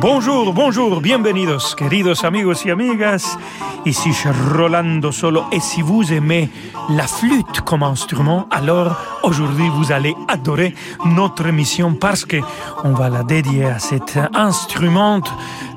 Bonjour, 0.00 0.52
bonjour, 0.52 1.00
bienvenidos, 1.00 1.74
queridos 1.74 2.24
amigos 2.24 2.64
y 2.64 2.70
amigas. 2.70 3.36
Ici 3.84 4.10
Rolando 4.54 5.12
Solo. 5.12 5.46
Et 5.50 5.60
si 5.60 5.82
vous 5.82 6.12
aimez 6.12 6.50
la 6.90 7.06
flûte 7.06 7.62
comme 7.64 7.82
instrument, 7.82 8.46
alors 8.50 8.96
aujourd'hui 9.22 9.68
vous 9.68 9.90
allez 9.90 10.14
adorer 10.28 10.74
notre 11.04 11.46
émission 11.46 11.94
parce 11.94 12.24
que 12.24 12.36
on 12.84 12.92
va 12.92 13.08
la 13.08 13.22
dédier 13.22 13.64
à 13.64 13.78
cet 13.78 14.18
instrument 14.34 15.22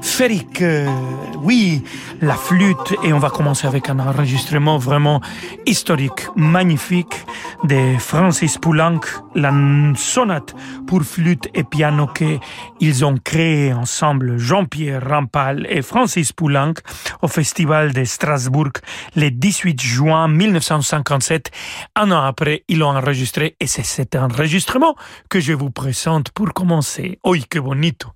Féric, 0.02 0.64
euh, 0.64 0.88
oui, 1.44 1.84
la 2.22 2.34
flûte, 2.34 2.96
et 3.04 3.14
on 3.14 3.20
va 3.20 3.30
commencer 3.30 3.68
avec 3.68 3.88
un 3.88 4.00
enregistrement 4.00 4.80
vraiment 4.80 5.22
historique, 5.68 6.28
magnifique 6.36 7.24
de 7.64 7.98
Francis 8.00 8.58
Poulenc, 8.58 9.00
la 9.36 9.54
sonate 9.96 10.56
pour 10.88 11.04
flûte 11.04 11.50
et 11.54 11.64
piano 11.64 12.08
qu'ils 12.08 13.06
ont 13.06 13.18
créé 13.24 13.74
ensemble, 13.74 14.01
Jean-Pierre 14.38 15.08
Rampal 15.08 15.68
et 15.70 15.82
Francis 15.82 16.34
Poulenc, 16.34 16.74
au 17.22 17.28
Festival 17.28 17.94
de 17.94 18.04
Strasbourg 18.04 18.72
le 19.16 19.30
18 19.30 19.82
juin 19.82 20.28
1957. 20.28 21.52
Un 21.96 22.12
an 22.12 22.24
après, 22.24 22.64
ils 22.68 22.80
l'ont 22.80 22.98
enregistré 22.98 23.56
et 23.60 23.68
c'est 23.68 23.86
cet 23.86 24.16
enregistrement 24.16 24.96
que 25.30 25.40
je 25.40 25.54
vous 25.54 25.72
présente 25.72 26.32
pour 26.32 26.54
commencer. 26.54 27.20
Oui, 27.24 27.46
que 27.50 27.60
bonito! 27.60 28.10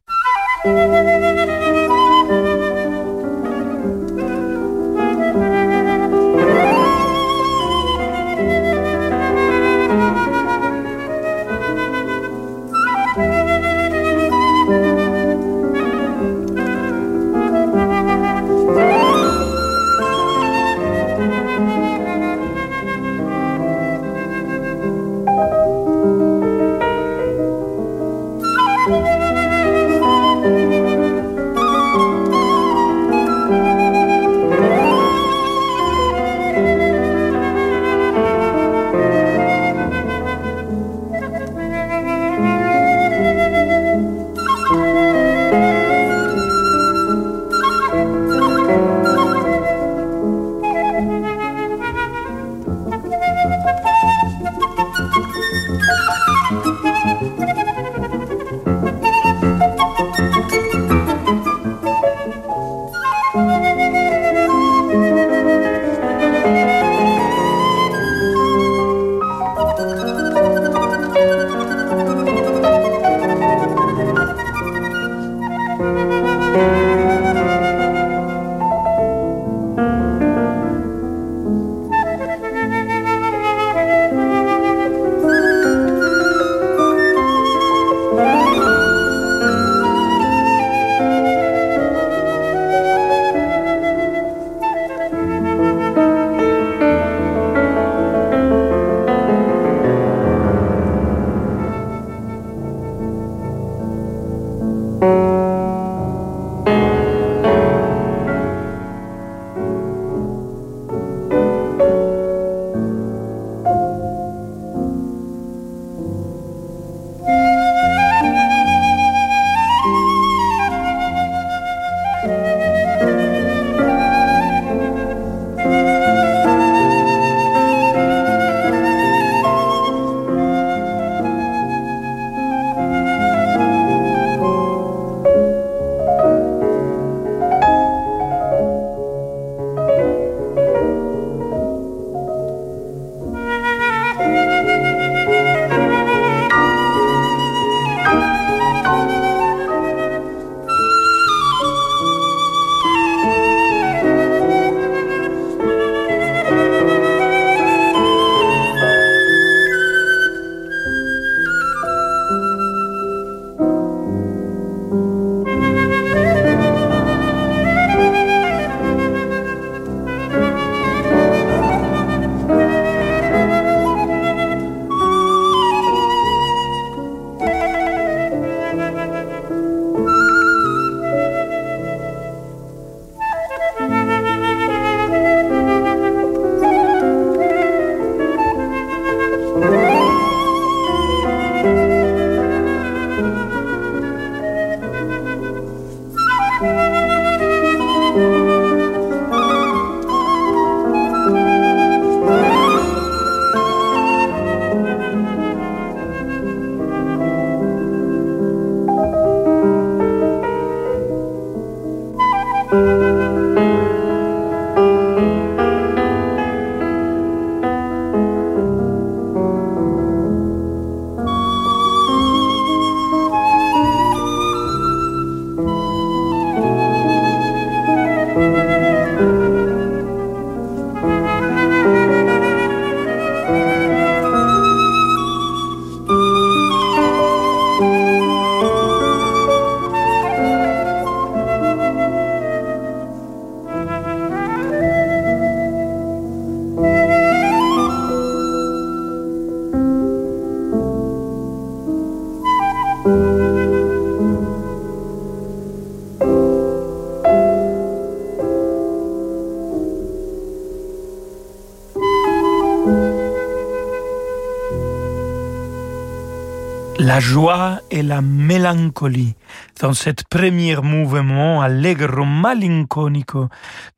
La 267.06 267.20
joie 267.20 267.82
et 267.92 268.02
la 268.02 268.22
mélancolie 268.24 269.36
dans 269.80 269.94
cet 269.94 270.28
premier 270.28 270.76
mouvement 270.78 271.62
allegro 271.62 272.26
malinconico 272.26 273.48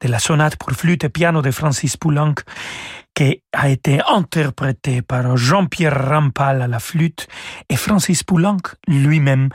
de 0.02 0.10
la 0.10 0.20
sonate 0.20 0.58
pour 0.58 0.74
flûte 0.74 1.06
et 1.06 1.10
piano 1.10 1.42
de 1.42 1.52
Francis 1.52 1.96
Poulenc 1.96 2.36
qui 3.16 3.42
a 3.54 3.70
été 3.70 4.02
interprété 4.10 5.02
par 5.02 5.38
Jean-Pierre 5.38 6.10
Rampal 6.10 6.62
à 6.62 6.68
la 6.68 6.80
flûte 6.80 7.30
et 7.70 7.78
Francis 7.78 8.24
Poulenc 8.24 8.76
lui-même 8.90 9.48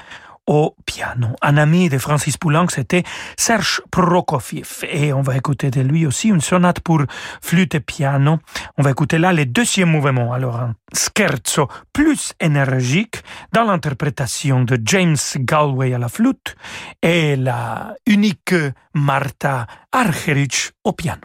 au 0.46 0.74
piano. 0.86 1.28
Un 1.40 1.56
ami 1.56 1.88
de 1.88 1.98
Francis 1.98 2.36
Poulenc, 2.36 2.68
c'était 2.68 3.02
Serge 3.36 3.82
Prokofiev. 3.90 4.84
Et 4.90 5.12
on 5.12 5.22
va 5.22 5.36
écouter 5.36 5.70
de 5.70 5.80
lui 5.80 6.06
aussi 6.06 6.28
une 6.28 6.40
sonate 6.40 6.80
pour 6.80 7.02
flûte 7.40 7.74
et 7.74 7.80
piano. 7.80 8.38
On 8.78 8.82
va 8.82 8.90
écouter 8.90 9.18
là 9.18 9.32
le 9.32 9.46
deuxième 9.46 9.90
mouvement. 9.90 10.32
Alors, 10.32 10.56
un 10.56 10.74
scherzo 10.92 11.68
plus 11.92 12.32
énergique 12.40 13.22
dans 13.52 13.64
l'interprétation 13.64 14.64
de 14.64 14.78
James 14.84 15.16
Galway 15.36 15.94
à 15.94 15.98
la 15.98 16.08
flûte 16.08 16.56
et 17.02 17.36
la 17.36 17.94
unique 18.06 18.54
Martha 18.94 19.66
Argerich 19.92 20.72
au 20.84 20.92
piano. 20.92 21.22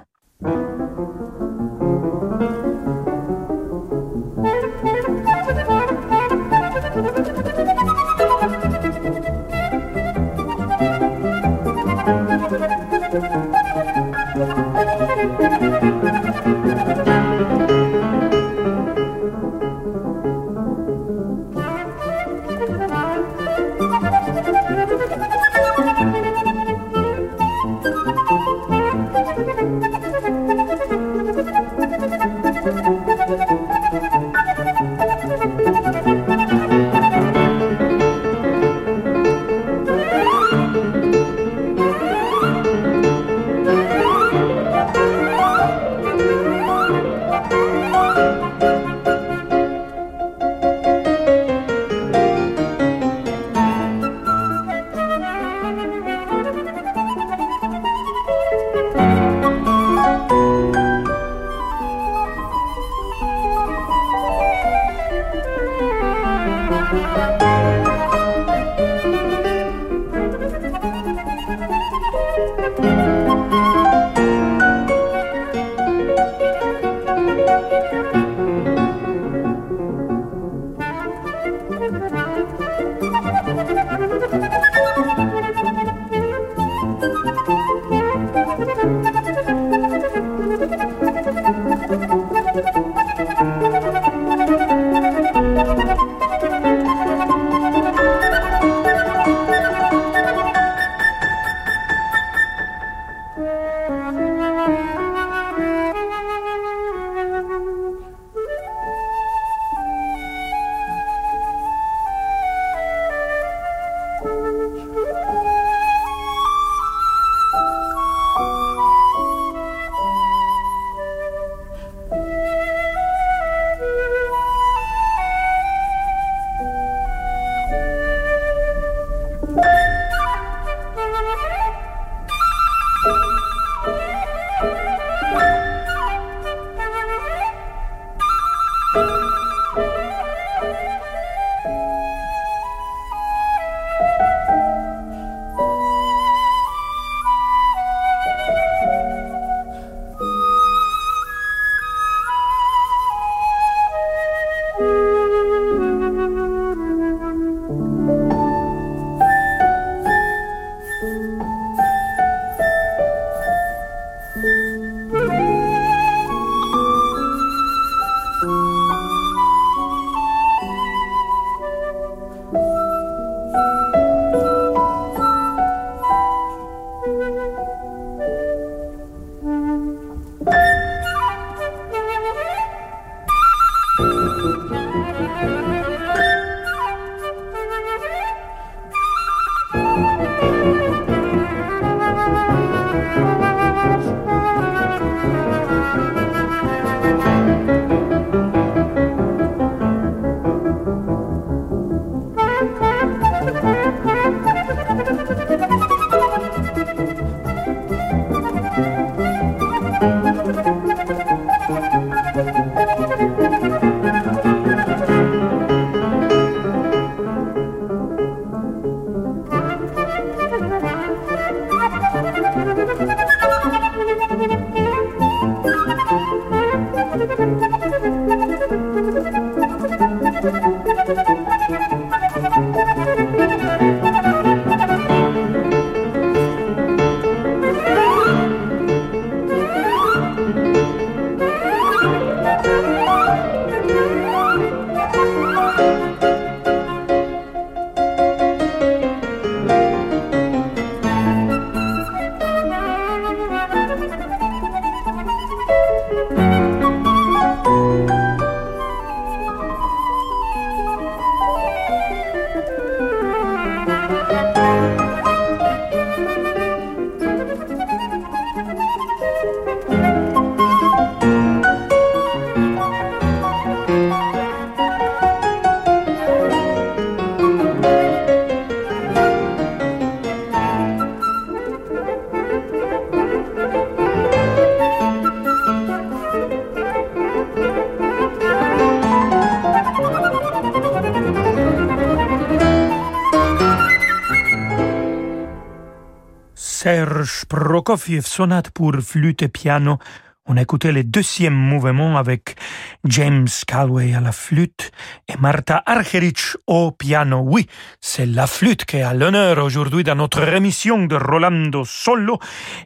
Prokofiev, 297.87 298.25
sonate 298.25 298.71
pour 298.71 298.91
flûte 298.99 299.43
et 299.43 299.47
piano. 299.47 299.97
On 300.45 300.57
a 300.57 300.61
écouté 300.61 300.91
le 300.91 301.05
deuxième 301.05 301.53
mouvement 301.53 302.17
avec 302.17 302.57
James 303.05 303.47
Calway 303.65 304.13
à 304.13 304.19
la 304.19 304.33
flûte 304.33 304.91
et 305.29 305.37
Marta 305.37 305.83
Argerich 305.85 306.57
au 306.67 306.91
piano. 306.91 307.43
Oui, 307.45 307.65
c'est 308.01 308.25
la 308.25 308.45
flûte 308.45 308.83
qui 308.83 308.97
est 308.97 309.03
à 309.03 309.13
l'honneur 309.13 309.63
aujourd'hui 309.63 310.03
dans 310.03 310.15
notre 310.15 310.53
émission 310.53 311.05
de 311.05 311.15
Rolando 311.15 311.85
Solo. 311.85 312.39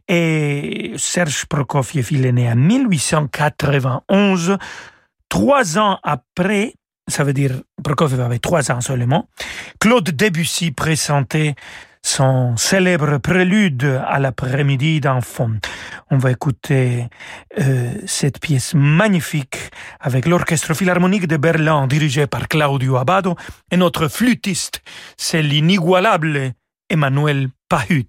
Et 0.08 0.94
Serge 0.98 1.48
Prokofiev, 1.48 2.08
il 2.12 2.28
est 2.28 2.32
né 2.32 2.52
en 2.52 2.56
1891. 2.56 4.60
Trois 5.30 5.80
ans 5.80 5.98
après, 6.04 6.76
ça 7.08 7.24
veut 7.24 7.34
dire 7.34 7.60
Prokofiev 7.84 8.22
avait 8.22 8.38
trois 8.38 8.72
ans 8.72 8.82
seulement, 8.82 9.28
Claude 9.80 10.12
Debussy 10.12 10.70
présentait 10.70 11.56
son 12.04 12.58
célèbre 12.58 13.18
prélude 13.20 14.02
à 14.06 14.20
l'après-midi 14.20 15.00
d'enfant. 15.00 15.52
On 16.10 16.18
va 16.18 16.32
écouter 16.32 17.08
euh, 17.60 17.94
cette 18.06 18.40
pièce 18.40 18.74
magnifique 18.74 19.58
avec 20.00 20.26
l'Orchestre 20.26 20.74
Philharmonique 20.74 21.28
de 21.28 21.38
Berlin 21.38 21.88
dirigé 21.88 22.28
par 22.28 22.48
Claudio 22.48 22.98
Abbado 22.98 23.36
et 23.72 23.78
notre 23.78 24.08
flûtiste, 24.08 24.82
c'est 25.18 25.42
l'inigualable 25.42 26.54
Emmanuel 26.90 27.50
Pahut. 27.70 28.08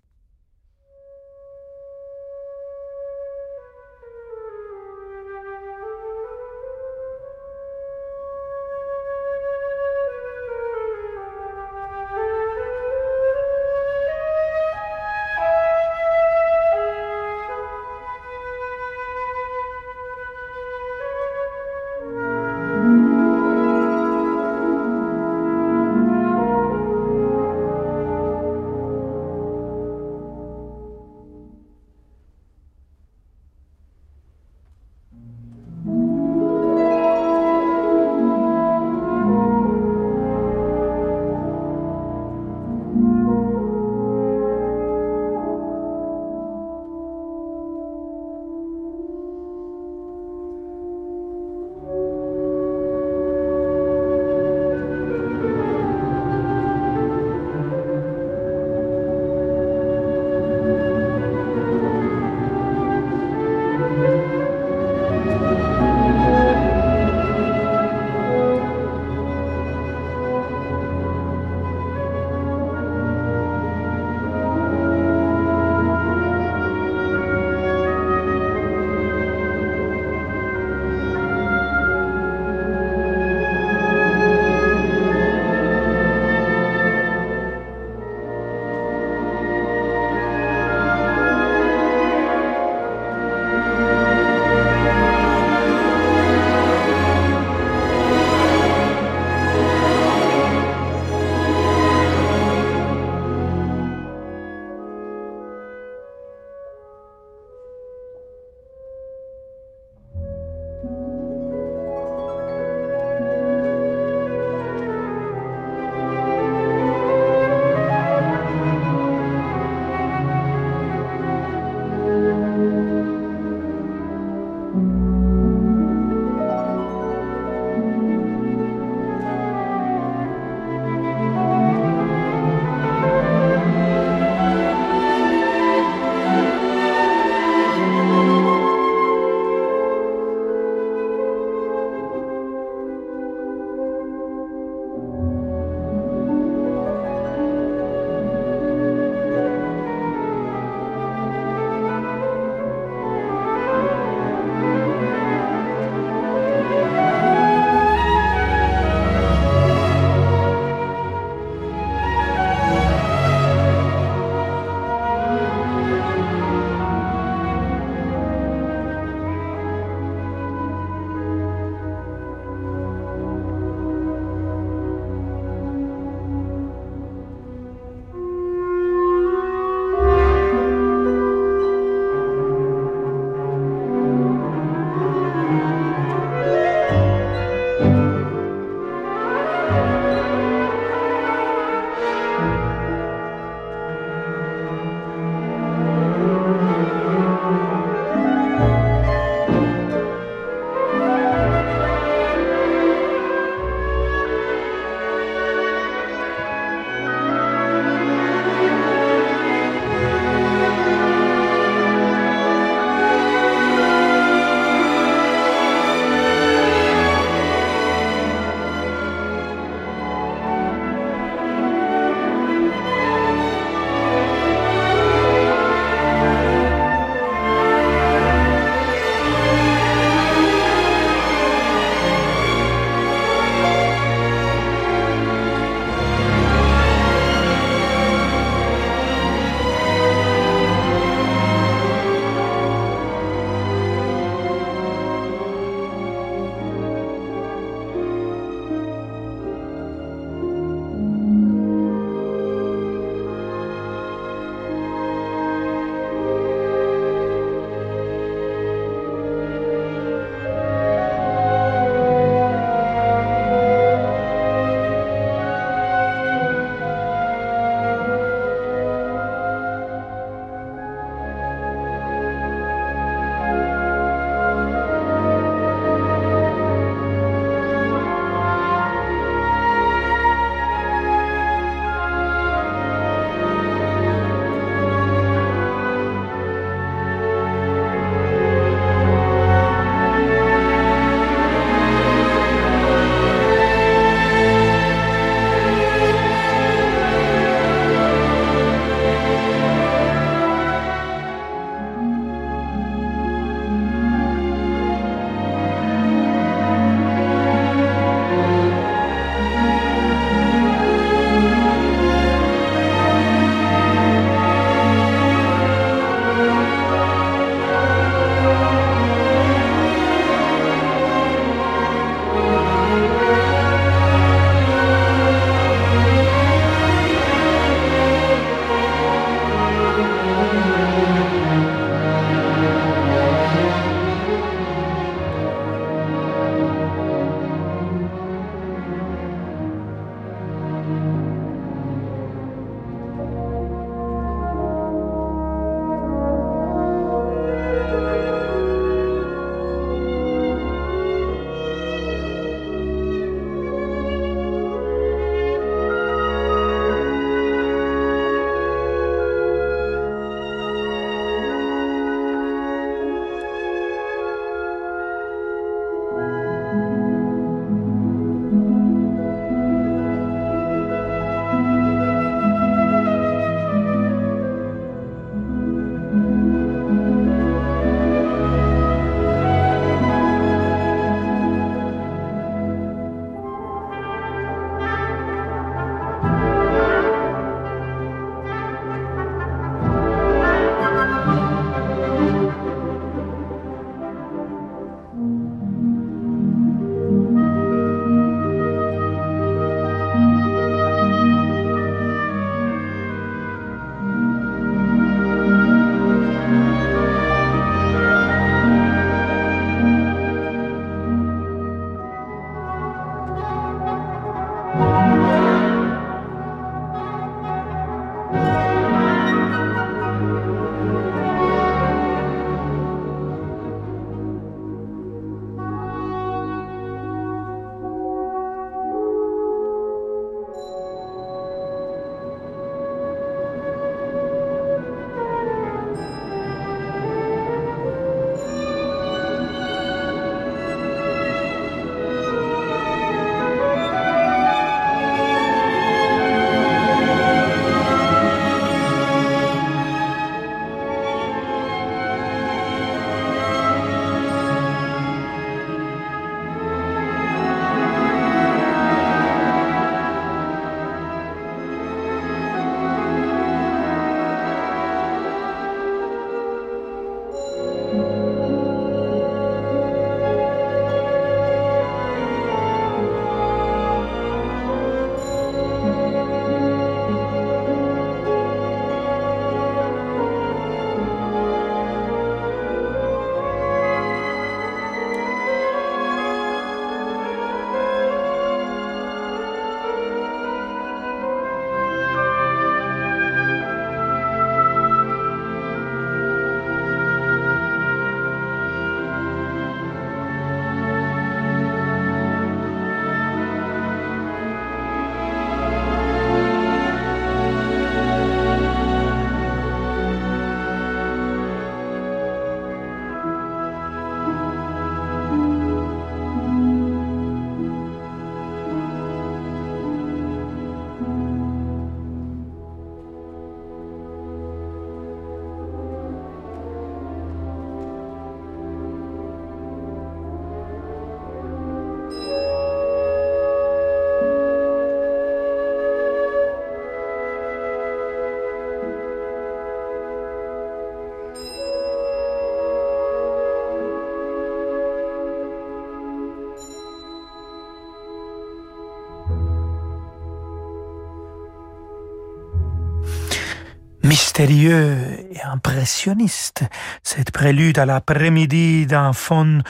Mystérieux 554.33 555.22
impressionniste, 555.53 556.65
cette 557.03 557.31
prélude 557.31 557.79
à 557.79 557.87
l'après-midi 557.87 558.87
d'un 558.87 559.13
fond 559.13 559.63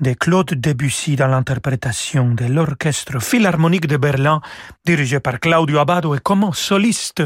de 0.00 0.12
Claude 0.12 0.54
Debussy 0.54 1.16
dans 1.16 1.28
l'interprétation 1.28 2.34
de 2.34 2.44
l'Orchestre 2.44 3.20
Philharmonique 3.22 3.86
de 3.86 3.96
Berlin, 3.96 4.40
dirigé 4.84 5.20
par 5.20 5.40
Claudio 5.40 5.78
Abbado 5.78 6.14
et 6.14 6.20
comme 6.20 6.50
soliste 6.52 7.22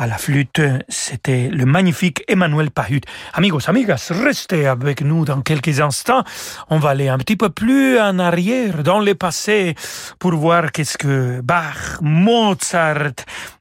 à 0.00 0.06
la 0.06 0.16
flûte, 0.16 0.62
c'était 0.88 1.48
le 1.48 1.66
magnifique 1.66 2.22
Emmanuel 2.28 2.70
Pahut. 2.70 3.00
Amigos, 3.34 3.68
amigas, 3.68 4.12
restez 4.12 4.68
avec 4.68 5.02
nous 5.02 5.24
dans 5.24 5.40
quelques 5.40 5.80
instants. 5.80 6.22
On 6.70 6.78
va 6.78 6.90
aller 6.90 7.08
un 7.08 7.18
petit 7.18 7.34
peu 7.34 7.50
plus 7.50 7.98
en 7.98 8.20
arrière, 8.20 8.84
dans 8.84 9.00
le 9.00 9.16
passé, 9.16 9.74
pour 10.20 10.36
voir 10.36 10.70
qu'est-ce 10.70 10.96
que 10.96 11.40
Bach, 11.40 12.00
Mozart, 12.00 13.10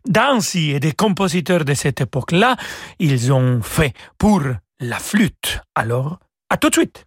Dancy 0.07 0.71
et 0.71 0.79
des 0.79 0.91
compositeurs 0.91 1.65
de 1.65 1.73
cette 1.73 2.01
époque-là, 2.01 2.55
ils 2.99 3.33
ont 3.33 3.56
fait 3.63 3.93
pour 4.17 4.41
la 4.79 4.99
flûte. 4.99 5.61
Alors, 5.75 6.19
à 6.49 6.57
tout 6.57 6.69
de 6.69 6.75
suite. 6.75 7.05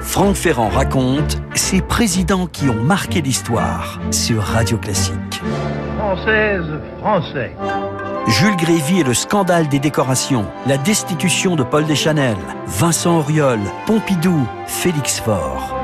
Franck 0.00 0.36
Ferrand 0.36 0.68
raconte 0.68 1.38
ces 1.54 1.80
présidents 1.80 2.46
qui 2.46 2.68
ont 2.68 2.82
marqué 2.82 3.20
l'histoire 3.20 3.98
sur 4.10 4.42
Radio 4.42 4.78
Classique. 4.78 5.42
Française, 5.96 6.80
Français. 7.00 7.56
Jules 8.28 8.56
Grévy 8.56 9.00
et 9.00 9.04
le 9.04 9.14
scandale 9.14 9.68
des 9.68 9.78
décorations, 9.78 10.46
la 10.66 10.78
destitution 10.78 11.56
de 11.56 11.62
Paul 11.62 11.84
Deschanel, 11.86 12.36
Vincent 12.66 13.18
Auriol, 13.18 13.60
Pompidou, 13.86 14.46
Félix 14.66 15.20
Faure. 15.20 15.74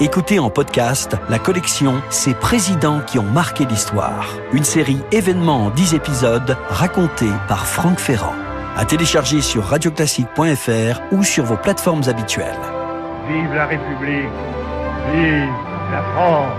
Écoutez 0.00 0.38
en 0.38 0.50
podcast 0.50 1.16
la 1.28 1.38
collection 1.38 2.02
Ces 2.10 2.34
présidents 2.34 3.00
qui 3.00 3.18
ont 3.18 3.30
marqué 3.30 3.64
l'histoire. 3.64 4.36
Une 4.52 4.64
série 4.64 4.98
événements 5.12 5.66
en 5.66 5.70
10 5.70 5.94
épisodes 5.94 6.56
racontée 6.68 7.30
par 7.46 7.66
Franck 7.66 8.00
Ferrand. 8.00 8.34
À 8.74 8.86
télécharger 8.86 9.42
sur 9.42 9.64
radioclassique.fr 9.64 11.00
ou 11.12 11.22
sur 11.22 11.44
vos 11.44 11.56
plateformes 11.56 12.04
habituelles. 12.06 12.56
Vive 13.28 13.52
la 13.52 13.66
République. 13.66 14.30
Vive 15.12 15.48
la 15.92 16.02
France. 16.14 16.52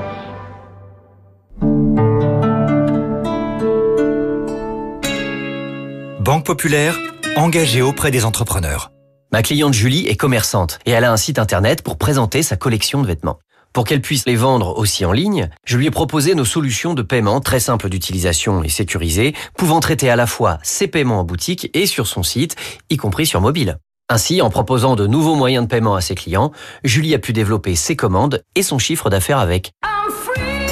Banque 6.20 6.46
Populaire, 6.46 6.98
engagée 7.36 7.82
auprès 7.82 8.12
des 8.12 8.26
entrepreneurs. 8.26 8.92
Ma 9.32 9.42
cliente 9.42 9.74
Julie 9.74 10.08
est 10.08 10.16
commerçante 10.16 10.78
et 10.86 10.92
elle 10.92 11.06
a 11.06 11.12
un 11.12 11.18
site 11.18 11.40
internet 11.40 11.82
pour 11.82 11.98
présenter 11.98 12.44
sa 12.44 12.56
collection 12.56 13.02
de 13.02 13.08
vêtements. 13.08 13.40
Pour 13.74 13.86
qu'elle 13.86 14.02
puisse 14.02 14.28
les 14.28 14.36
vendre 14.36 14.78
aussi 14.78 15.04
en 15.04 15.12
ligne, 15.12 15.50
je 15.66 15.78
lui 15.80 15.88
ai 15.88 15.92
proposé 15.92 16.36
nos 16.36 16.46
solutions 16.46 16.94
de 16.94 17.02
paiement 17.02 17.42
très 17.42 17.60
simples 17.60 17.90
d'utilisation 17.90 18.64
et 18.64 18.70
sécurisées, 18.70 19.34
pouvant 19.58 19.80
traiter 19.80 20.12
à 20.12 20.16
la 20.16 20.28
fois 20.28 20.60
ses 20.62 20.88
paiements 20.88 21.22
en 21.22 21.24
boutique 21.24 21.72
et 21.74 21.88
sur 21.88 22.06
son 22.06 22.22
site, 22.22 22.56
y 22.92 22.98
compris 22.98 23.26
sur 23.26 23.42
mobile. 23.42 23.80
Ainsi, 24.10 24.44
en 24.44 24.52
proposant 24.52 24.96
de 24.96 25.08
nouveaux 25.08 25.34
moyens 25.34 25.66
de 25.66 25.70
paiement 25.70 25.96
à 25.96 26.02
ses 26.02 26.14
clients, 26.14 26.52
Julie 26.84 27.16
a 27.16 27.20
pu 27.20 27.34
développer 27.34 27.76
ses 27.76 27.96
commandes 27.96 28.44
et 28.54 28.62
son 28.62 28.78
chiffre 28.78 29.10
d'affaires 29.10 29.40
avec. 29.40 29.72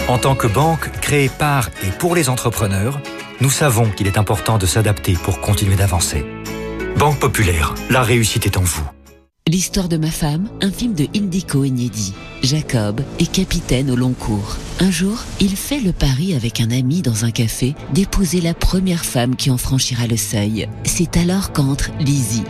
En 0.08 0.20
tant 0.20 0.36
que 0.36 0.48
banque 0.48 0.92
créée 1.02 1.30
par 1.30 1.70
et 1.84 1.90
pour 1.98 2.14
les 2.14 2.30
entrepreneurs, 2.30 3.00
nous 3.40 3.50
savons 3.50 3.90
qu'il 3.90 4.06
est 4.06 4.20
important 4.20 4.60
de 4.60 4.68
s'adapter 4.68 5.14
pour 5.14 5.42
continuer 5.42 5.76
d'avancer. 5.76 6.24
Banque 6.98 7.20
Populaire, 7.20 7.74
la 7.90 8.04
réussite 8.04 8.46
est 8.46 8.58
en 8.58 8.62
vous. 8.62 8.88
L'histoire 9.52 9.90
de 9.90 9.98
ma 9.98 10.12
femme, 10.12 10.48
un 10.62 10.72
film 10.72 10.94
de 10.94 11.08
Indico 11.14 11.66
inédit. 11.66 12.14
Jacob 12.42 13.02
est 13.20 13.30
capitaine 13.30 13.92
au 13.92 13.98
long 13.98 14.14
cours. 14.14 14.56
Un 14.80 14.90
jour, 14.92 15.18
il 15.42 15.58
fait 15.58 15.82
le 15.82 15.92
pari 15.92 16.34
avec 16.34 16.62
un 16.62 16.72
ami 16.72 17.02
dans 17.02 17.26
un 17.26 17.32
café 17.32 17.76
d'épouser 17.94 18.40
la 18.40 18.54
première 18.54 19.04
femme 19.04 19.36
qui 19.36 19.52
en 19.52 19.58
franchira 19.58 20.08
le 20.08 20.16
seuil. 20.16 20.70
C'est 20.86 21.18
alors 21.18 21.52
qu'entre 21.52 21.92
Lizzie. 22.00 22.44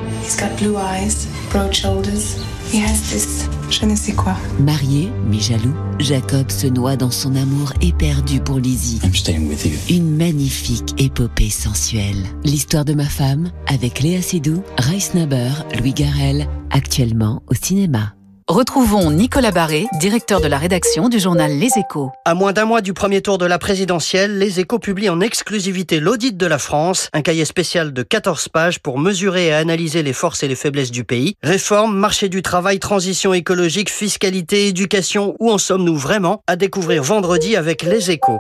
He 2.71 2.79
has 2.79 3.12
this 3.12 3.47
je 3.71 3.86
ne 3.86 3.95
sais 3.95 4.12
quoi. 4.12 4.36
Marié, 4.60 5.10
mais 5.29 5.39
jaloux, 5.39 5.73
Jacob 5.97 6.51
se 6.51 6.67
noie 6.67 6.97
dans 6.97 7.10
son 7.10 7.36
amour 7.36 7.71
éperdu 7.79 8.41
pour 8.41 8.60
Lizzie. 8.60 8.99
I'm 9.01 9.15
staying 9.15 9.47
with 9.47 9.65
you. 9.65 9.71
Une 9.89 10.17
magnifique 10.17 10.93
épopée 11.01 11.49
sensuelle. 11.49 12.21
L'histoire 12.43 12.84
de 12.84 12.93
ma 12.93 13.05
femme 13.05 13.49
avec 13.67 14.01
Léa 14.01 14.21
Seydoux, 14.21 14.62
Rice 14.77 15.13
Naber, 15.13 15.51
Louis 15.79 15.93
Garrel, 15.93 16.47
actuellement 16.69 17.41
au 17.47 17.53
cinéma. 17.53 18.13
Retrouvons 18.51 19.11
Nicolas 19.11 19.51
Barré, 19.51 19.87
directeur 19.97 20.41
de 20.41 20.47
la 20.47 20.57
rédaction 20.57 21.07
du 21.07 21.19
journal 21.19 21.53
Les 21.53 21.69
Échos. 21.77 22.11
À 22.25 22.33
moins 22.33 22.51
d'un 22.51 22.65
mois 22.65 22.81
du 22.81 22.91
premier 22.91 23.21
tour 23.21 23.37
de 23.37 23.45
la 23.45 23.57
présidentielle, 23.57 24.39
Les 24.39 24.59
Échos 24.59 24.77
publient 24.77 25.09
en 25.09 25.21
exclusivité 25.21 26.01
l'audit 26.01 26.35
de 26.35 26.45
la 26.45 26.57
France, 26.57 27.07
un 27.13 27.21
cahier 27.21 27.45
spécial 27.45 27.93
de 27.93 28.03
14 28.03 28.49
pages 28.49 28.79
pour 28.79 28.99
mesurer 28.99 29.47
et 29.47 29.53
analyser 29.53 30.03
les 30.03 30.11
forces 30.11 30.43
et 30.43 30.49
les 30.49 30.57
faiblesses 30.57 30.91
du 30.91 31.05
pays. 31.05 31.35
Réforme, 31.41 31.95
marché 31.95 32.27
du 32.27 32.41
travail, 32.41 32.79
transition 32.79 33.33
écologique, 33.33 33.89
fiscalité, 33.89 34.67
éducation, 34.67 35.33
où 35.39 35.49
en 35.49 35.57
sommes-nous 35.57 35.95
vraiment? 35.95 36.41
À 36.45 36.57
découvrir 36.57 37.03
vendredi 37.03 37.55
avec 37.55 37.83
Les 37.83 38.11
Échos. 38.11 38.39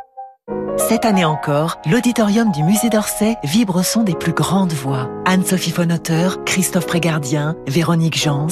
Cette 0.89 1.05
année 1.05 1.23
encore, 1.23 1.77
l'auditorium 1.89 2.51
du 2.51 2.63
musée 2.63 2.89
d'Orsay 2.89 3.37
vibre 3.45 3.77
au 3.77 3.83
son 3.83 4.03
des 4.03 4.15
plus 4.15 4.33
grandes 4.33 4.73
voix. 4.73 5.09
Anne-Sophie 5.25 5.71
Fonotter, 5.71 6.27
Christophe 6.45 6.87
Prégardien, 6.87 7.55
Véronique 7.65 8.21
Jans. 8.21 8.49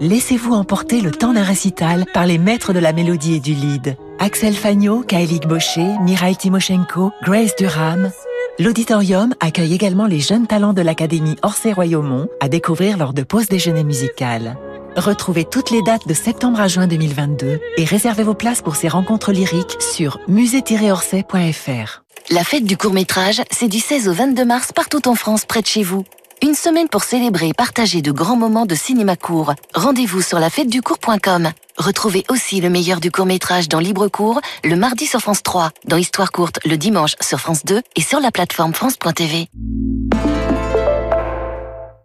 Laissez-vous 0.00 0.52
emporter 0.54 1.00
le 1.00 1.12
temps 1.12 1.32
d'un 1.34 1.44
récital 1.44 2.04
par 2.12 2.26
les 2.26 2.38
maîtres 2.38 2.72
de 2.72 2.80
la 2.80 2.92
mélodie 2.92 3.34
et 3.34 3.40
du 3.40 3.54
lead. 3.54 3.96
Axel 4.18 4.54
Fagnot, 4.54 5.02
Kaelik 5.02 5.46
Bochet, 5.46 5.98
Mireille 6.02 6.36
Timoshenko, 6.36 7.12
Grace 7.22 7.54
Durham. 7.56 8.10
L'auditorium 8.58 9.34
accueille 9.38 9.72
également 9.72 10.06
les 10.06 10.18
jeunes 10.18 10.48
talents 10.48 10.72
de 10.72 10.82
l'Académie 10.82 11.36
Orsay-Royaumont 11.42 12.28
à 12.40 12.48
découvrir 12.48 12.98
lors 12.98 13.14
de 13.14 13.22
pause 13.22 13.46
déjeuner 13.46 13.84
musicale. 13.84 14.56
Retrouvez 14.96 15.44
toutes 15.44 15.70
les 15.70 15.82
dates 15.82 16.08
de 16.08 16.14
septembre 16.14 16.60
à 16.60 16.66
juin 16.66 16.88
2022 16.88 17.60
et 17.76 17.84
réservez 17.84 18.24
vos 18.24 18.34
places 18.34 18.62
pour 18.62 18.74
ces 18.74 18.88
rencontres 18.88 19.30
lyriques 19.30 19.76
sur 19.80 20.18
musée-orsay.fr. 20.26 22.02
La 22.30 22.42
fête 22.42 22.64
du 22.64 22.76
court-métrage, 22.76 23.42
c'est 23.50 23.68
du 23.68 23.78
16 23.78 24.08
au 24.08 24.12
22 24.12 24.44
mars 24.44 24.72
partout 24.72 25.06
en 25.08 25.14
France 25.14 25.44
près 25.44 25.62
de 25.62 25.66
chez 25.66 25.84
vous. 25.84 26.04
Une 26.44 26.54
semaine 26.54 26.90
pour 26.90 27.04
célébrer 27.04 27.48
et 27.48 27.54
partager 27.54 28.02
de 28.02 28.12
grands 28.12 28.36
moments 28.36 28.66
de 28.66 28.74
cinéma 28.74 29.16
court. 29.16 29.54
Rendez-vous 29.74 30.20
sur 30.20 30.38
la 30.38 30.50
fête 30.50 30.68
du 30.68 30.82
court.com. 30.82 31.48
Retrouvez 31.78 32.22
aussi 32.28 32.60
le 32.60 32.68
meilleur 32.68 33.00
du 33.00 33.10
court-métrage 33.10 33.66
dans 33.70 33.78
Libre 33.78 34.08
Court 34.08 34.42
le 34.62 34.76
mardi 34.76 35.06
sur 35.06 35.20
France 35.20 35.42
3, 35.42 35.70
dans 35.86 35.96
Histoire 35.96 36.32
courte 36.32 36.58
le 36.66 36.76
dimanche 36.76 37.14
sur 37.22 37.40
France 37.40 37.64
2 37.64 37.80
et 37.96 38.00
sur 38.02 38.20
la 38.20 38.30
plateforme 38.30 38.74
France.tv. 38.74 39.48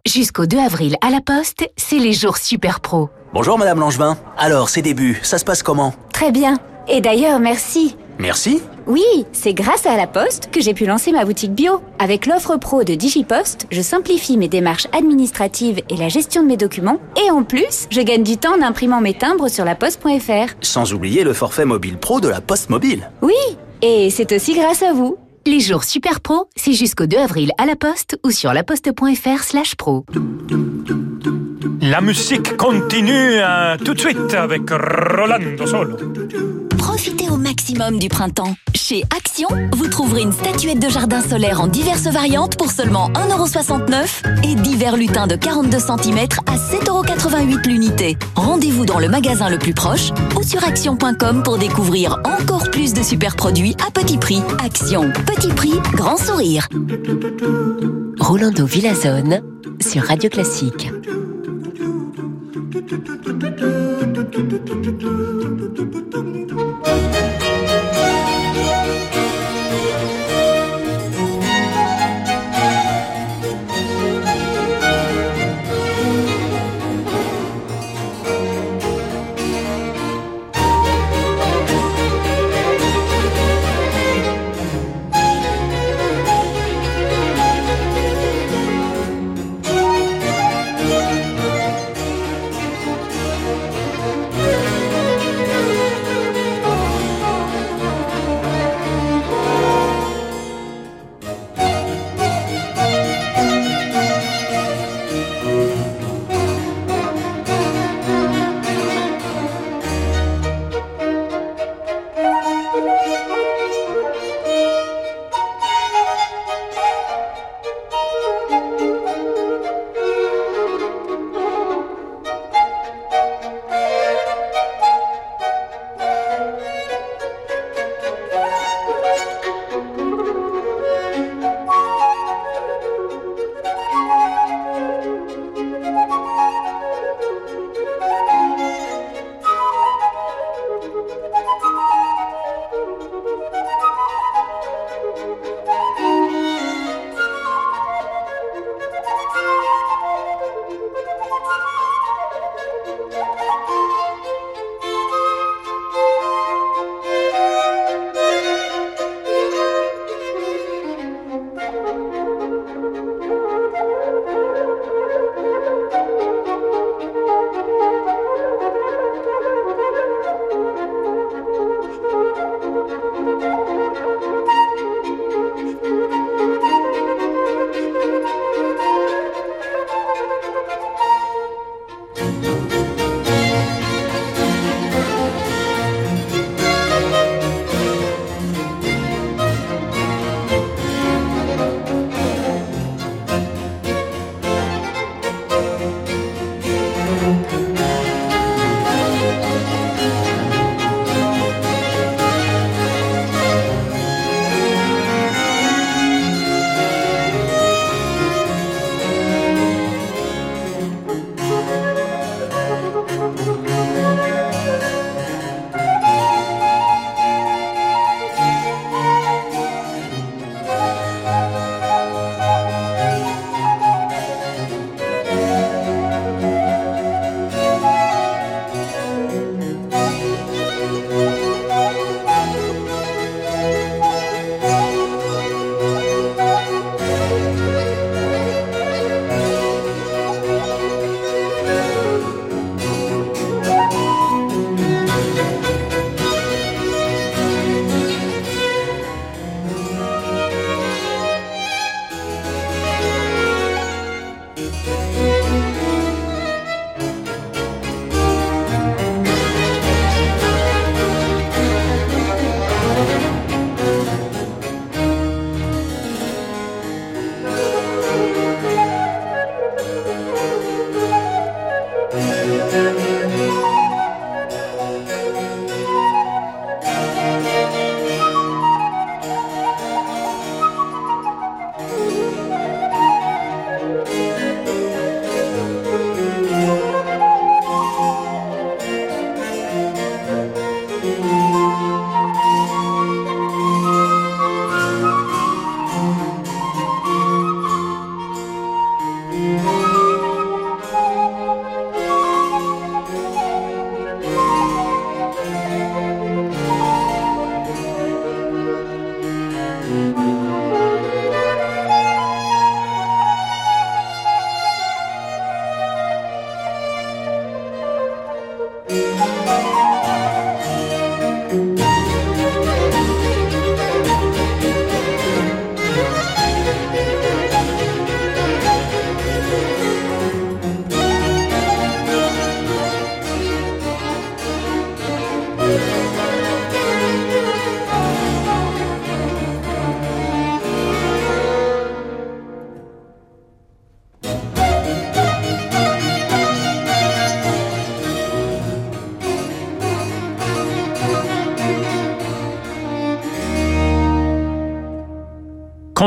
Jusqu'au 0.06 0.46
2 0.46 0.58
avril 0.58 0.96
à 1.02 1.10
la 1.10 1.20
Poste, 1.20 1.70
c'est 1.76 1.98
les 1.98 2.14
jours 2.14 2.38
super 2.38 2.80
pro. 2.80 3.10
Bonjour 3.34 3.58
Madame 3.58 3.78
Langevin. 3.78 4.16
Alors, 4.38 4.70
ces 4.70 4.80
débuts, 4.80 5.20
ça 5.22 5.36
se 5.36 5.44
passe 5.44 5.62
comment? 5.62 5.92
Très 6.14 6.32
bien. 6.32 6.56
Et 6.88 7.02
d'ailleurs, 7.02 7.40
merci. 7.40 7.94
Merci 8.20 8.60
Oui, 8.86 9.02
c'est 9.32 9.54
grâce 9.54 9.86
à 9.86 9.96
la 9.96 10.06
Poste 10.06 10.50
que 10.52 10.60
j'ai 10.60 10.74
pu 10.74 10.84
lancer 10.84 11.10
ma 11.10 11.24
boutique 11.24 11.54
bio. 11.54 11.80
Avec 11.98 12.26
l'offre 12.26 12.58
pro 12.58 12.84
de 12.84 12.94
DigiPost, 12.94 13.66
je 13.70 13.80
simplifie 13.80 14.36
mes 14.36 14.48
démarches 14.48 14.86
administratives 14.92 15.80
et 15.88 15.96
la 15.96 16.10
gestion 16.10 16.42
de 16.42 16.48
mes 16.48 16.58
documents. 16.58 17.00
Et 17.16 17.30
en 17.30 17.44
plus, 17.44 17.86
je 17.90 18.02
gagne 18.02 18.22
du 18.22 18.36
temps 18.36 18.52
en 18.58 18.62
imprimant 18.62 19.00
mes 19.00 19.14
timbres 19.14 19.48
sur 19.48 19.64
la 19.64 19.74
poste.fr. 19.74 20.52
Sans 20.60 20.92
oublier 20.92 21.24
le 21.24 21.32
forfait 21.32 21.64
mobile 21.64 21.96
pro 21.96 22.20
de 22.20 22.28
la 22.28 22.42
Poste 22.42 22.68
Mobile. 22.68 23.10
Oui, 23.22 23.32
et 23.80 24.10
c'est 24.10 24.32
aussi 24.32 24.54
grâce 24.54 24.82
à 24.82 24.92
vous. 24.92 25.16
Les 25.46 25.60
jours 25.60 25.84
super 25.84 26.20
pro, 26.20 26.48
c'est 26.56 26.74
jusqu'au 26.74 27.06
2 27.06 27.16
avril 27.16 27.52
à 27.56 27.64
la 27.64 27.74
Poste 27.74 28.18
ou 28.22 28.30
sur 28.30 28.52
laposte.fr 28.52 29.42
slash 29.42 29.76
pro. 29.76 30.04
La 31.80 32.02
musique 32.02 32.58
continue 32.58 33.38
hein, 33.40 33.78
tout 33.82 33.94
de 33.94 34.00
suite 34.00 34.34
avec 34.34 34.68
Rolando 34.70 35.66
Solo. 35.66 35.96
Maximum 37.60 37.98
du 37.98 38.08
printemps. 38.08 38.54
Chez 38.74 39.02
Action, 39.14 39.46
vous 39.74 39.86
trouverez 39.86 40.22
une 40.22 40.32
statuette 40.32 40.78
de 40.78 40.88
jardin 40.88 41.20
solaire 41.20 41.60
en 41.60 41.66
diverses 41.66 42.06
variantes 42.06 42.56
pour 42.56 42.70
seulement 42.70 43.10
1,69€ 43.10 44.48
et 44.50 44.54
divers 44.54 44.96
lutins 44.96 45.26
de 45.26 45.36
42 45.36 45.78
cm 45.78 46.18
à 46.46 46.56
7,88€ 46.56 47.68
l'unité. 47.68 48.16
Rendez-vous 48.34 48.86
dans 48.86 48.98
le 48.98 49.10
magasin 49.10 49.50
le 49.50 49.58
plus 49.58 49.74
proche 49.74 50.08
ou 50.38 50.42
sur 50.42 50.64
action.com 50.64 51.42
pour 51.42 51.58
découvrir 51.58 52.18
encore 52.24 52.70
plus 52.70 52.94
de 52.94 53.02
super 53.02 53.36
produits 53.36 53.76
à 53.86 53.90
petit 53.90 54.16
prix. 54.16 54.40
Action, 54.64 55.12
petit 55.26 55.48
prix, 55.48 55.74
grand 55.92 56.16
sourire. 56.16 56.66
Rolando 58.18 58.64
Villazone 58.64 59.42
sur 59.82 60.02
Radio 60.04 60.30
Classique. 60.30 60.88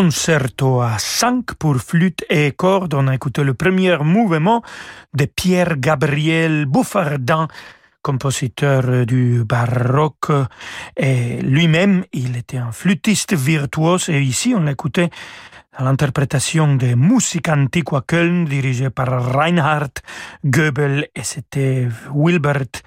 Concerto 0.04 0.82
à 0.82 1.00
5 1.00 1.54
pour 1.54 1.78
flûte 1.78 2.26
et 2.30 2.52
cordes. 2.52 2.94
On 2.94 3.08
a 3.08 3.16
écouté 3.16 3.42
le 3.42 3.54
premier 3.54 3.98
mouvement 4.00 4.62
de 5.14 5.24
Pierre-Gabriel 5.24 6.66
Bouffardin, 6.66 7.48
compositeur 8.02 9.06
du 9.06 9.46
baroque. 9.46 10.30
Et 10.98 11.42
lui-même, 11.42 12.04
il 12.12 12.36
était 12.36 12.58
un 12.58 12.74
flûtiste 12.74 13.34
virtuose 13.34 14.10
et 14.10 14.20
ici 14.20 14.54
on 14.54 14.64
l'écoutait 14.64 15.10
à 15.72 15.86
l'interprétation 15.86 16.76
de 16.76 16.96
Musique 16.96 17.48
Antiqua 17.48 18.02
Köln 18.06 18.44
dirigée 18.44 18.90
par 18.90 19.08
Reinhard 19.34 19.94
Goebel 20.44 21.08
et 21.16 21.24
c'était 21.24 21.88
Wilbert 22.14 22.84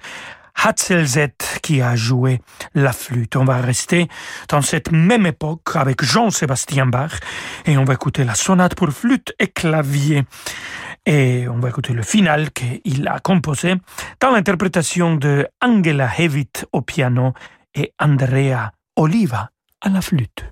Hatzelzet 0.63 1.35
qui 1.61 1.81
a 1.81 1.95
joué 1.95 2.41
la 2.73 2.93
flûte. 2.93 3.35
On 3.35 3.45
va 3.45 3.57
rester 3.57 4.07
dans 4.49 4.61
cette 4.61 4.91
même 4.91 5.25
époque 5.25 5.75
avec 5.75 6.03
Jean-Sébastien 6.03 6.85
Bach 6.85 7.19
et 7.65 7.77
on 7.77 7.83
va 7.83 7.93
écouter 7.93 8.23
la 8.23 8.35
sonate 8.35 8.75
pour 8.75 8.89
flûte 8.89 9.33
et 9.39 9.47
clavier. 9.47 10.23
Et 11.05 11.47
on 11.47 11.59
va 11.59 11.69
écouter 11.69 11.93
le 11.93 12.03
final 12.03 12.51
qu'il 12.51 13.07
a 13.07 13.19
composé 13.19 13.75
dans 14.19 14.31
l'interprétation 14.31 15.15
de 15.15 15.47
Angela 15.61 16.09
Hewitt 16.17 16.65
au 16.73 16.81
piano 16.81 17.33
et 17.73 17.93
Andrea 17.99 18.71
Oliva 18.97 19.51
à 19.81 19.89
la 19.89 20.01
flûte. 20.01 20.43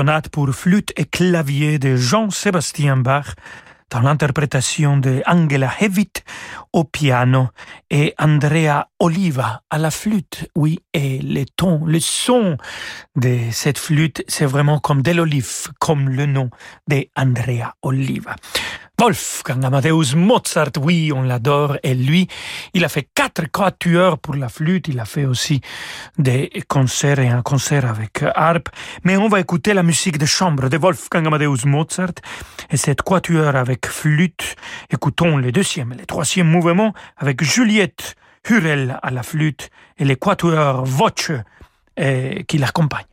Sonate 0.00 0.30
pour 0.30 0.48
flûte 0.54 0.94
et 0.96 1.04
clavier 1.04 1.78
de 1.78 1.94
Jean-Sébastien 1.94 2.96
Bach 2.96 3.34
dans 3.90 4.00
l'interprétation 4.00 4.96
de 4.96 5.20
Angela 5.26 5.70
Hewitt 5.78 6.24
au 6.72 6.84
piano 6.84 7.48
et 7.90 8.14
Andrea 8.18 8.88
Oliva 8.98 9.60
à 9.68 9.76
la 9.76 9.90
flûte. 9.90 10.48
Oui, 10.56 10.78
et 10.94 11.18
le 11.18 11.44
ton, 11.44 11.84
le 11.84 12.00
son 12.00 12.56
de 13.14 13.40
cette 13.50 13.76
flûte, 13.76 14.24
c'est 14.26 14.46
vraiment 14.46 14.78
comme 14.78 15.02
de 15.02 15.10
l'olive, 15.10 15.68
comme 15.78 16.08
le 16.08 16.24
nom 16.24 16.48
de 16.88 17.06
Andrea 17.14 17.74
Oliva. 17.82 18.36
Wolfgang 19.00 19.64
Amadeus 19.64 20.14
Mozart, 20.14 20.72
oui, 20.78 21.10
on 21.10 21.22
l'adore. 21.22 21.78
Et 21.82 21.94
lui, 21.94 22.28
il 22.74 22.84
a 22.84 22.88
fait 22.90 23.08
quatre 23.14 23.50
quatuors 23.50 24.18
pour 24.18 24.34
la 24.34 24.50
flûte. 24.50 24.88
Il 24.88 25.00
a 25.00 25.06
fait 25.06 25.24
aussi 25.24 25.62
des 26.18 26.50
concerts 26.68 27.18
et 27.18 27.28
un 27.28 27.40
concert 27.40 27.86
avec 27.86 28.22
harpe. 28.34 28.68
Mais 29.04 29.16
on 29.16 29.28
va 29.28 29.40
écouter 29.40 29.72
la 29.72 29.82
musique 29.82 30.18
de 30.18 30.26
chambre 30.26 30.68
de 30.68 30.76
Wolfgang 30.76 31.26
Amadeus 31.26 31.64
Mozart. 31.64 32.12
Et 32.70 32.76
cette 32.76 33.00
quatuor 33.00 33.56
avec 33.56 33.86
flûte, 33.86 34.54
écoutons 34.90 35.38
le 35.38 35.50
deuxième 35.50 35.94
et 35.94 35.96
le 35.96 36.04
troisième 36.04 36.48
mouvement 36.48 36.92
avec 37.16 37.42
Juliette 37.42 38.16
Hurel 38.50 38.98
à 39.02 39.10
la 39.10 39.22
flûte 39.22 39.70
et 39.96 40.04
les 40.04 40.16
quatuors 40.16 40.84
Voce 40.84 41.32
eh, 41.96 42.44
qui 42.46 42.58
l'accompagnent. 42.58 43.06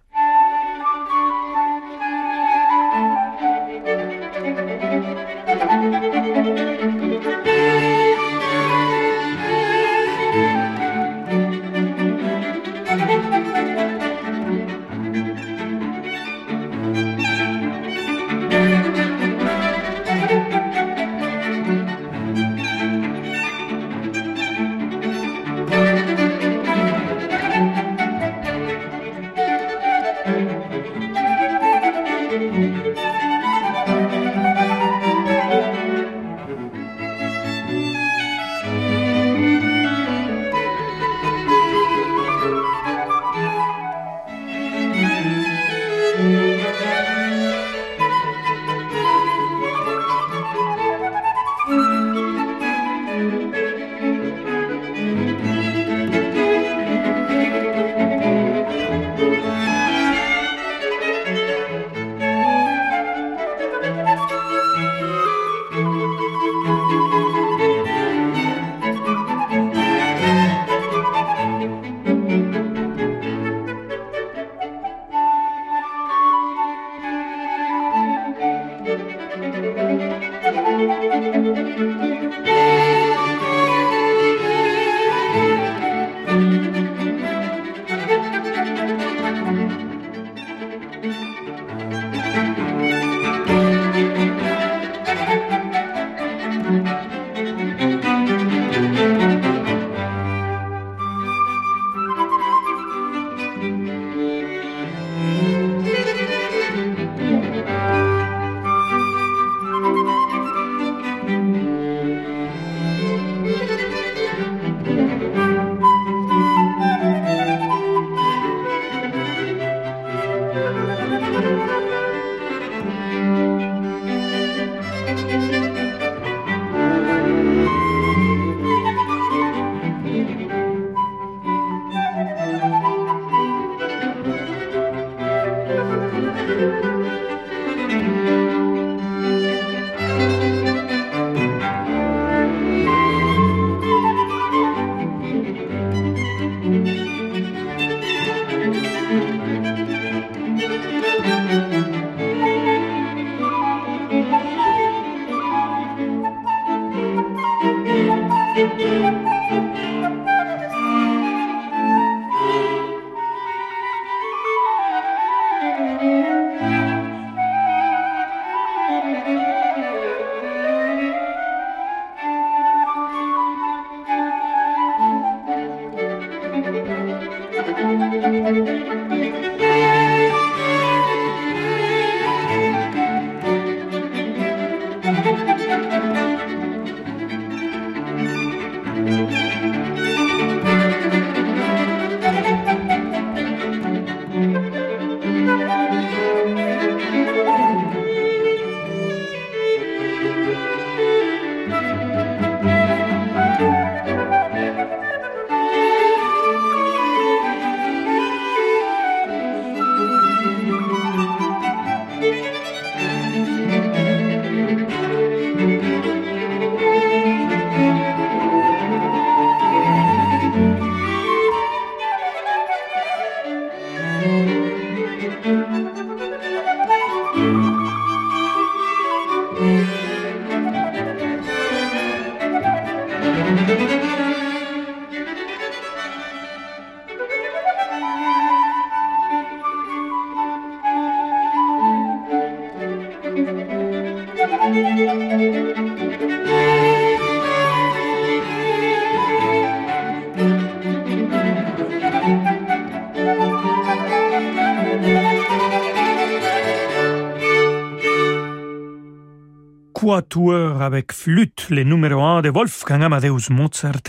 Quatuor 260.18 260.82
avec 260.82 261.14
flûte, 261.14 261.68
le 261.70 261.84
numéro 261.84 262.20
1 262.20 262.42
de 262.42 262.50
Wolfgang 262.50 263.04
Amadeus 263.04 263.52
Mozart, 263.52 264.02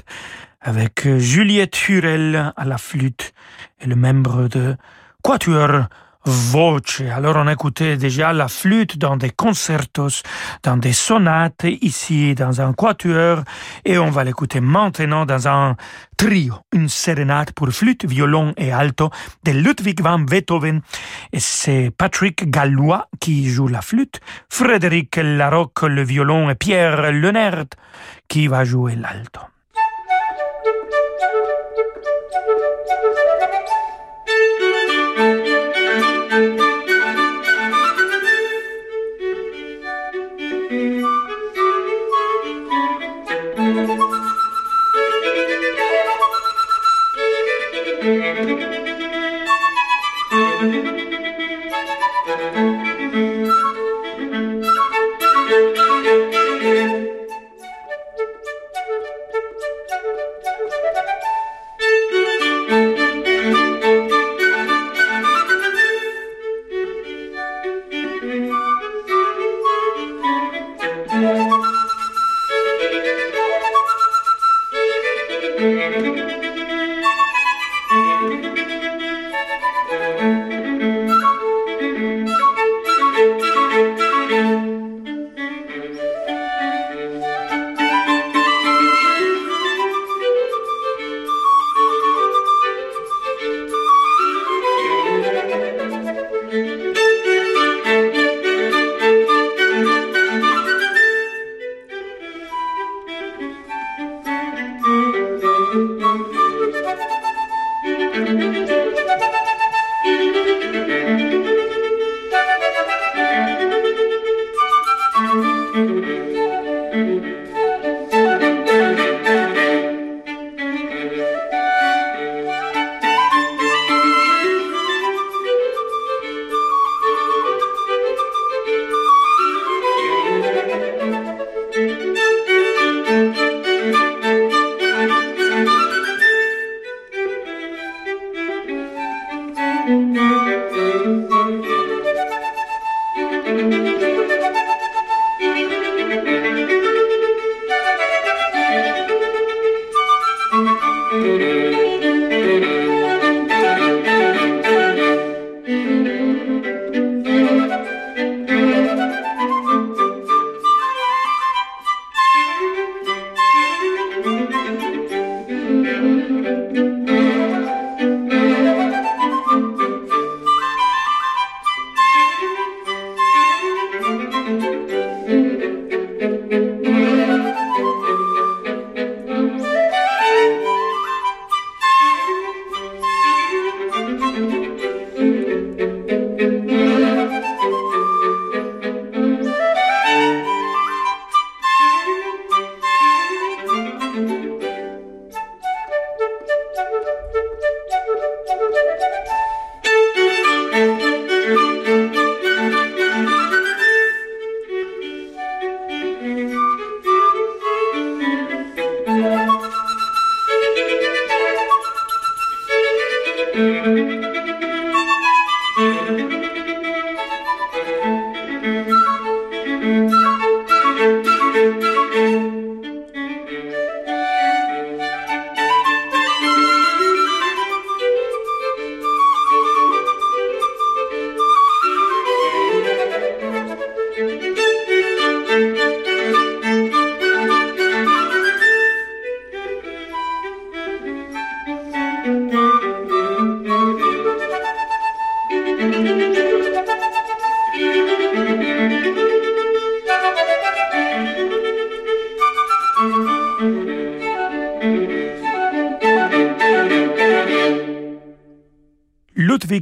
avec 0.62 1.06
Juliette 1.18 1.86
Hurel 1.86 2.54
à 2.56 2.64
la 2.64 2.78
flûte 2.78 3.34
et 3.78 3.86
le 3.86 3.94
membre 3.94 4.48
de 4.48 4.74
quatuor 5.22 5.88
voce. 6.28 7.02
Alors 7.14 7.36
on 7.36 7.48
écoutait 7.48 7.96
déjà 7.96 8.32
la 8.32 8.48
flûte 8.48 8.98
dans 8.98 9.16
des 9.16 9.30
concertos, 9.30 10.22
dans 10.62 10.76
des 10.76 10.92
sonates, 10.92 11.64
ici 11.64 12.34
dans 12.34 12.60
un 12.60 12.72
quatuor, 12.72 13.42
et 13.84 13.98
on 13.98 14.10
va 14.10 14.24
l'écouter 14.24 14.60
maintenant 14.60 15.26
dans 15.26 15.48
un 15.48 15.76
trio, 16.16 16.54
une 16.72 16.88
sérénade 16.88 17.52
pour 17.52 17.68
flûte, 17.70 18.04
violon 18.04 18.52
et 18.56 18.72
alto 18.72 19.10
de 19.44 19.52
Ludwig 19.52 20.00
van 20.02 20.18
Beethoven. 20.18 20.82
Et 21.32 21.40
c'est 21.40 21.90
Patrick 21.96 22.50
Gallois 22.50 23.08
qui 23.20 23.48
joue 23.48 23.68
la 23.68 23.80
flûte, 23.80 24.20
Frédéric 24.48 25.16
Larocque 25.16 25.82
le 25.82 26.02
violon 26.02 26.50
et 26.50 26.54
Pierre 26.54 27.12
Lenert 27.12 27.66
qui 28.28 28.46
va 28.46 28.64
jouer 28.64 28.96
l'alto. 28.96 29.40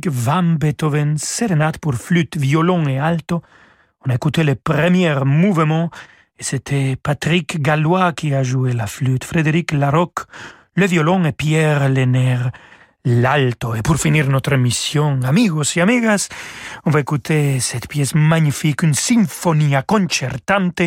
Van 0.09 0.43
Beethoven, 0.43 1.19
sérénade 1.19 1.79
pour 1.79 1.95
flûte, 1.95 2.37
violon 2.37 2.87
et 2.87 2.99
alto. 2.99 3.43
On 4.05 4.11
a 4.11 4.15
écouté 4.15 4.45
les 4.45 4.55
premiers 4.55 5.25
mouvements 5.25 5.91
et 6.39 6.43
c'était 6.43 6.97
Patrick 6.97 7.61
Gallois 7.61 8.13
qui 8.13 8.35
a 8.35 8.43
joué 8.43 8.73
la 8.73 8.87
flûte, 8.87 9.25
Frédéric 9.25 9.73
Larocque, 9.73 10.21
le 10.75 10.87
violon 10.87 11.25
et 11.25 11.33
Pierre 11.33 11.89
Lenner 11.89 12.39
l'alto. 13.07 13.75
Et 13.75 13.83
pour 13.83 13.97
finir 13.97 14.29
notre 14.29 14.57
mission, 14.57 15.21
amigos 15.25 15.77
et 15.77 15.81
amigas, 15.81 16.29
on 16.85 16.91
va 16.91 17.01
écouter 17.01 17.61
cette 17.61 17.89
pièce 17.89 18.15
magnifique, 18.15 18.83
une 18.83 18.95
symphonia 18.95 19.83
concertante 19.83 20.83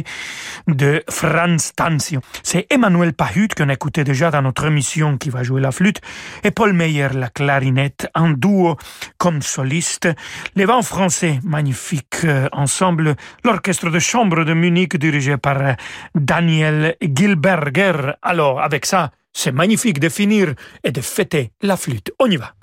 de 0.67 1.01
Franz 1.09 1.72
Tanzio. 1.76 2.20
C'est 2.43 2.67
Emmanuel 2.70 3.13
Pahut 3.13 3.47
qu'on 3.57 3.70
a 3.70 3.74
écouté 3.74 4.03
déjà 4.03 4.30
dans 4.32 4.41
notre 4.41 4.70
mission 4.70 5.17
qui 5.17 5.30
va 5.30 5.43
jouer 5.43 5.61
la 5.61 5.72
flûte 5.72 6.01
et 6.43 6.51
Paul 6.51 6.74
Meyer 6.74 7.09
la 7.13 7.30
clarinette 7.30 8.09
en 8.13 8.32
duo 8.32 8.76
comme 9.17 9.41
soliste. 9.41 10.09
Les 10.55 10.65
vents 10.65 10.82
français, 10.82 11.39
magnifique 11.43 12.26
euh, 12.26 12.49
ensemble, 12.51 13.15
l'orchestre 13.45 13.89
de 13.89 13.99
chambre 13.99 14.43
de 14.43 14.53
Munich 14.53 14.97
dirigé 14.97 15.38
par 15.38 15.61
euh, 15.61 15.74
Daniel 16.15 16.95
Gilberger. 17.01 18.13
Alors, 18.22 18.61
avec 18.61 18.86
ça, 18.86 19.11
c'est 19.39 19.53
magnifique 19.53 20.01
de 20.01 20.09
finir 20.09 20.53
et 20.83 20.91
de 20.91 20.99
fêter 20.99 21.51
la 21.61 21.77
flûte. 21.77 22.11
On 22.19 22.29
y 22.29 22.35
va. 22.35 22.53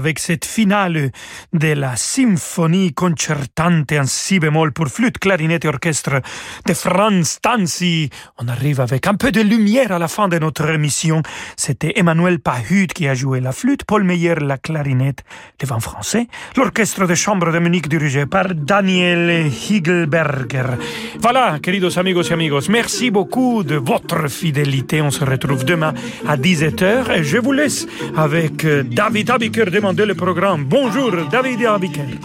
Avec 0.00 0.18
cette 0.18 0.46
finale 0.46 1.10
de 1.52 1.72
la 1.74 1.94
symphonie 1.94 2.94
concertante 2.94 3.92
en 3.92 4.06
si 4.06 4.38
bémol 4.38 4.72
pour 4.72 4.88
flûte, 4.88 5.18
clarinette 5.18 5.66
et 5.66 5.68
orchestre 5.68 6.22
de 6.66 6.72
Franz 6.72 7.38
Tanzi. 7.42 8.08
On 8.38 8.48
arrive 8.48 8.80
avec 8.80 9.06
un 9.06 9.14
peu 9.14 9.30
de 9.30 9.42
lumière 9.42 9.92
à 9.92 9.98
la 9.98 10.08
fin 10.08 10.28
de 10.28 10.38
notre 10.38 10.70
émission. 10.70 11.20
C'était 11.54 11.92
Emmanuel 11.96 12.38
Pahut 12.40 12.86
qui 12.86 13.08
a 13.08 13.14
joué 13.14 13.40
la 13.40 13.52
flûte, 13.52 13.84
Paul 13.84 14.04
Meyer 14.04 14.36
la 14.36 14.56
clarinette, 14.56 15.22
le 15.60 15.66
vent 15.68 15.80
français, 15.80 16.28
l'orchestre 16.56 17.06
de 17.06 17.14
chambre 17.14 17.52
de 17.52 17.58
Munich 17.58 17.86
dirigé 17.86 18.24
par 18.24 18.54
Daniel 18.54 19.48
Higelberger. 19.48 20.78
Voilà, 21.20 21.58
queridos 21.62 21.98
amigos 21.98 22.30
y 22.30 22.32
amigos, 22.32 22.70
merci 22.70 23.10
beaucoup 23.10 23.64
de 23.64 23.74
votre 23.74 24.30
fidélité. 24.30 25.02
On 25.02 25.10
se 25.10 25.26
retrouve 25.26 25.66
demain 25.66 25.92
à 26.26 26.38
17h 26.38 27.18
et 27.18 27.22
je 27.22 27.36
vous 27.36 27.52
laisse 27.52 27.86
avec 28.16 28.66
David 28.66 29.28
Abiker 29.28 29.66
le 29.98 30.14
programme. 30.14 30.64
Bonjour, 30.64 31.10
David 31.30 31.64
Abiken. 31.66 32.18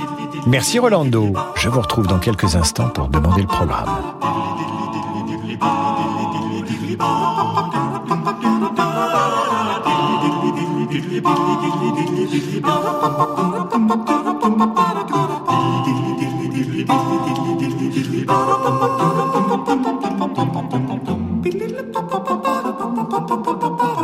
Merci 0.45 0.77
Rolando. 0.77 1.33
Je 1.55 1.69
vous 1.69 1.81
retrouve 1.81 2.05
dans 2.07 2.19
quelques 2.19 2.55
instants 2.55 2.89
pour 2.89 3.07
demander 3.07 3.41
le 3.41 3.47
programme. 3.47 3.89